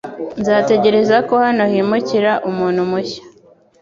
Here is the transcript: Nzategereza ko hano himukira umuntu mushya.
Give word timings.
Nzategereza 0.41 1.17
ko 1.27 1.33
hano 1.45 1.63
himukira 1.73 2.31
umuntu 2.49 2.81
mushya. 2.91 3.21